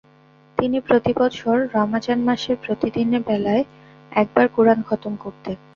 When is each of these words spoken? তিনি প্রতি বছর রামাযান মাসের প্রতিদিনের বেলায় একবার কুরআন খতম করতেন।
তিনি 0.57 0.77
প্রতি 0.79 1.11
বছর 1.17 1.55
রামাযান 1.73 2.19
মাসের 2.23 2.57
প্রতিদিনের 2.65 3.21
বেলায় 3.27 3.63
একবার 4.11 4.45
কুরআন 4.47 4.79
খতম 4.89 5.13
করতেন। 5.15 5.57